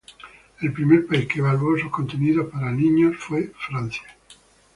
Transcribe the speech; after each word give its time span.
El 0.61 0.73
primer 0.73 1.05
país 1.05 1.27
que 1.27 1.37
evaluó 1.37 1.77
sus 1.77 1.91
contenidos 1.91 2.51
para 2.51 2.71
niños 2.71 3.17
fue 3.19 3.51
Francia. 3.67 4.01